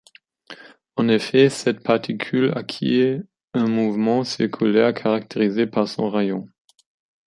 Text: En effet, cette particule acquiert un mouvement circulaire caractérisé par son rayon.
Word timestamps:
En 0.95 1.07
effet, 1.09 1.49
cette 1.49 1.83
particule 1.83 2.53
acquiert 2.55 3.21
un 3.53 3.67
mouvement 3.67 4.23
circulaire 4.23 4.95
caractérisé 4.95 5.67
par 5.67 5.87
son 5.87 6.09
rayon. 6.09 6.47